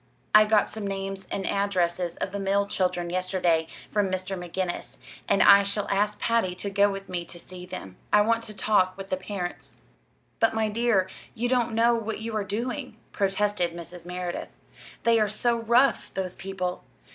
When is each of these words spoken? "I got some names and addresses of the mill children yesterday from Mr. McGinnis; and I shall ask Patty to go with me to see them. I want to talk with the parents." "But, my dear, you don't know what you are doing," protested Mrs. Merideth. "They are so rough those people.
"I 0.33 0.45
got 0.45 0.67
some 0.67 0.87
names 0.87 1.27
and 1.29 1.45
addresses 1.45 2.15
of 2.15 2.31
the 2.31 2.39
mill 2.39 2.65
children 2.65 3.11
yesterday 3.11 3.67
from 3.91 4.09
Mr. 4.09 4.35
McGinnis; 4.35 4.97
and 5.29 5.43
I 5.43 5.61
shall 5.61 5.87
ask 5.91 6.19
Patty 6.19 6.55
to 6.55 6.71
go 6.71 6.89
with 6.89 7.07
me 7.07 7.23
to 7.25 7.37
see 7.37 7.67
them. 7.67 7.97
I 8.11 8.21
want 8.21 8.41
to 8.45 8.53
talk 8.55 8.97
with 8.97 9.09
the 9.09 9.15
parents." 9.17 9.81
"But, 10.39 10.55
my 10.55 10.69
dear, 10.69 11.07
you 11.35 11.47
don't 11.47 11.73
know 11.73 11.93
what 11.93 12.17
you 12.17 12.35
are 12.35 12.43
doing," 12.43 12.97
protested 13.11 13.75
Mrs. 13.75 14.07
Merideth. 14.07 14.49
"They 15.03 15.19
are 15.19 15.29
so 15.29 15.59
rough 15.61 16.11
those 16.15 16.33
people. 16.33 16.83